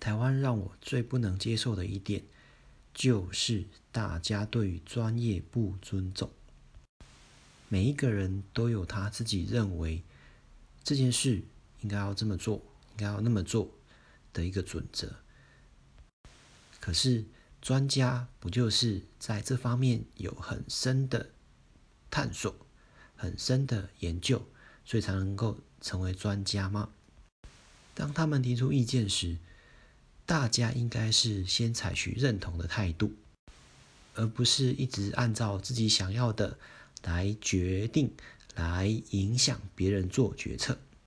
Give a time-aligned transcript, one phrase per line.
[0.00, 2.24] 台湾让我最不能接受的一点，
[2.94, 6.30] 就是大家对于专业不尊重。
[7.68, 10.02] 每一个人都有他自己认为
[10.82, 11.42] 这件事
[11.80, 12.56] 应该要这么做，
[12.92, 13.70] 应该要那么做
[14.32, 15.16] 的一个准则。
[16.80, 17.26] 可是
[17.60, 21.30] 专家不就是在这方面有很深的
[22.10, 22.54] 探索、
[23.16, 24.46] 很深的研究，
[24.84, 26.90] 所以才能够成为专家吗？
[27.94, 29.38] 当他们提出意见时，
[30.28, 33.12] 大家应该是先采取认同的态度，
[34.14, 36.58] 而不是一直按照自己想要的。
[37.04, 38.12] 来决定，
[38.56, 40.76] 来影响别人做决策。